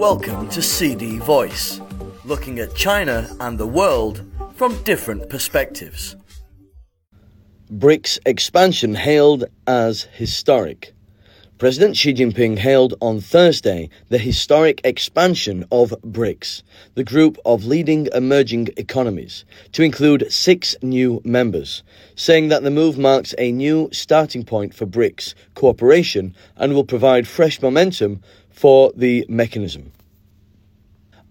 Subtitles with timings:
[0.00, 1.78] Welcome to CD Voice,
[2.24, 6.16] looking at China and the world from different perspectives.
[7.70, 10.94] BRICS expansion hailed as historic.
[11.58, 16.62] President Xi Jinping hailed on Thursday the historic expansion of BRICS,
[16.94, 21.82] the group of leading emerging economies, to include six new members,
[22.14, 27.28] saying that the move marks a new starting point for BRICS cooperation and will provide
[27.28, 29.92] fresh momentum for the mechanism.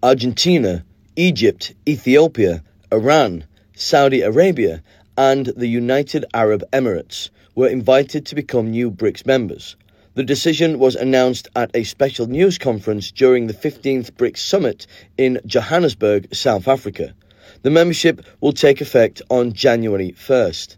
[0.02, 0.82] Argentina,
[1.14, 4.82] Egypt, Ethiopia, Iran, Saudi Arabia,
[5.18, 9.76] and the United Arab Emirates were invited to become new BRICS members.
[10.14, 14.86] The decision was announced at a special news conference during the 15th BRICS Summit
[15.18, 17.12] in Johannesburg, South Africa.
[17.60, 20.76] The membership will take effect on January 1st.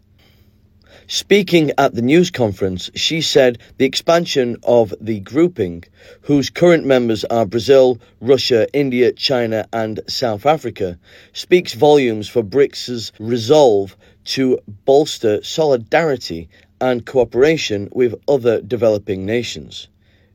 [1.07, 5.83] Speaking at the news conference, Xi said the expansion of the grouping,
[6.21, 10.97] whose current members are Brazil, Russia, India, China, and South Africa,
[11.33, 16.47] speaks volumes for BRICS's resolve to bolster solidarity
[16.79, 19.89] and cooperation with other developing nations.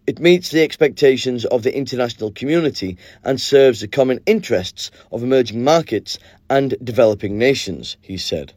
[0.07, 5.65] It meets the expectations of the international community and serves the common interests of emerging
[5.65, 6.19] markets
[6.51, 8.53] and developing nations, he said.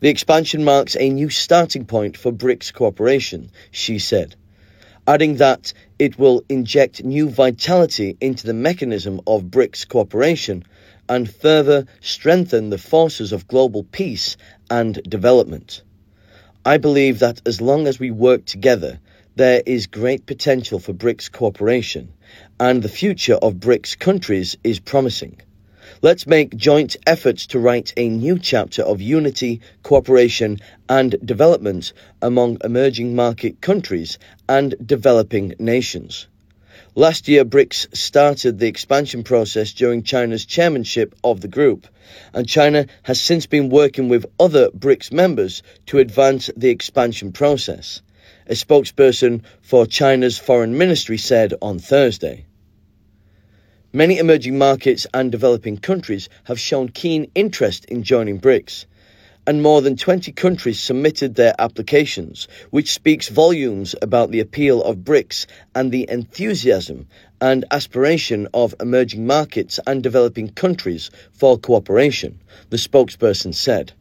[0.00, 4.36] The expansion marks a new starting point for BRICS cooperation, Xi said,
[5.08, 10.64] adding that it will inject new vitality into the mechanism of BRICS cooperation
[11.08, 14.36] and further strengthen the forces of global peace
[14.70, 15.82] and development.
[16.64, 19.00] I believe that as long as we work together,
[19.34, 22.12] there is great potential for BRICS cooperation,
[22.60, 25.40] and the future of BRICS countries is promising.
[26.02, 30.58] Let's make joint efforts to write a new chapter of unity, cooperation,
[30.88, 36.26] and development among emerging market countries and developing nations.
[36.94, 41.86] Last year, BRICS started the expansion process during China's chairmanship of the group,
[42.32, 48.02] and China has since been working with other BRICS members to advance the expansion process.
[48.48, 52.46] A spokesperson for China's foreign ministry said on Thursday.
[53.98, 58.86] Many emerging markets and developing countries have shown keen interest in joining BRICS,
[59.44, 64.98] and more than 20 countries submitted their applications, which speaks volumes about the appeal of
[64.98, 67.08] BRICS and the enthusiasm
[67.40, 73.92] and aspiration of emerging markets and developing countries for cooperation, the spokesperson said.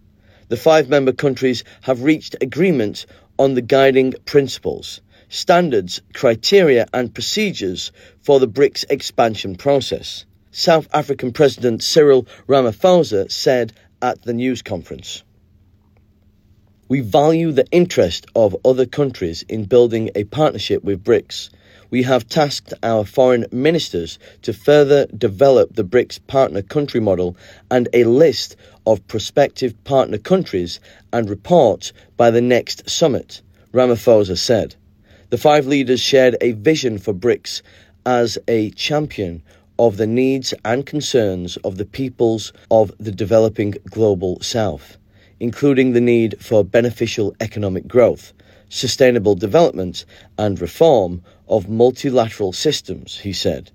[0.50, 3.08] The five member countries have reached agreement
[3.40, 10.26] on the guiding principles standards, criteria, and procedures for the BRICS expansion process.
[10.52, 15.24] South African President Cyril Ramaphosa said at the news conference.
[16.90, 21.50] We value the interest of other countries in building a partnership with BRICS.
[21.90, 27.36] We have tasked our foreign ministers to further develop the BRICS partner country model
[27.70, 28.56] and a list
[28.86, 30.80] of prospective partner countries
[31.12, 33.42] and report by the next summit,
[33.74, 34.76] Ramaphosa said.
[35.30, 37.62] The five leaders shared a vision for BRICS
[38.06, 39.44] as a champion
[39.78, 44.96] of the needs and concerns of the peoples of the developing global south,
[45.42, 48.32] including the need for beneficial economic growth,
[48.70, 50.06] sustainable development,
[50.38, 53.70] and reform of multilateral systems, he said.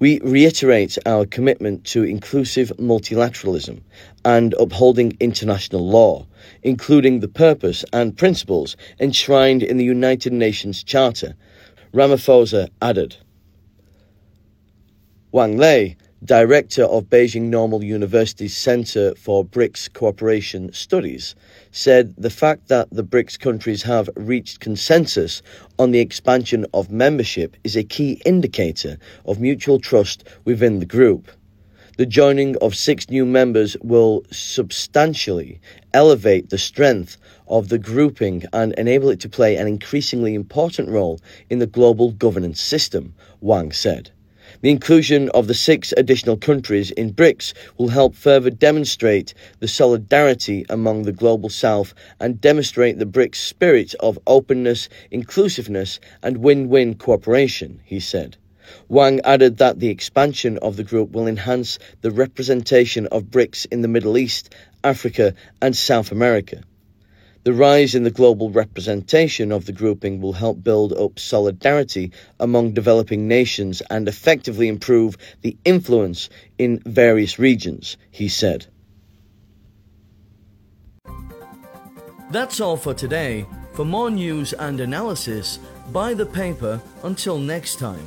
[0.00, 3.82] We reiterate our commitment to inclusive multilateralism
[4.24, 6.26] and upholding international law,
[6.62, 11.34] including the purpose and principles enshrined in the United Nations Charter,
[11.92, 13.16] Ramaphosa added.
[15.32, 21.36] Wang Lei, director of Beijing Normal University's Center for BRICS Cooperation Studies,
[21.70, 25.42] said the fact that the BRICS countries have reached consensus
[25.78, 31.30] on the expansion of membership is a key indicator of mutual trust within the group.
[31.98, 35.60] The joining of six new members will substantially
[35.94, 41.20] elevate the strength of the grouping and enable it to play an increasingly important role
[41.48, 44.10] in the global governance system, Wang said.
[44.60, 50.64] The inclusion of the six additional countries in BRICS will help further demonstrate the solidarity
[50.68, 56.94] among the global south and demonstrate the BRICS spirit of openness, inclusiveness, and win win
[56.94, 58.36] cooperation, he said.
[58.88, 63.82] Wang added that the expansion of the group will enhance the representation of BRICS in
[63.82, 64.54] the Middle East,
[64.84, 66.62] Africa, and South America.
[67.44, 72.72] The rise in the global representation of the grouping will help build up solidarity among
[72.72, 78.66] developing nations and effectively improve the influence in various regions, he said.
[82.30, 83.46] That's all for today.
[83.72, 85.58] For more news and analysis,
[85.92, 88.06] buy the paper until next time.